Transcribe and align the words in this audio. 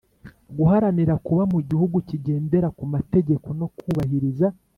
Guharanira 0.57 1.13
kuba 1.25 1.43
mu 1.53 1.59
gihugu 1.69 1.97
kigendera 2.07 2.67
ku 2.77 2.83
mategeko 2.93 3.47
no 3.59 3.67
kubahiriza 3.77 4.47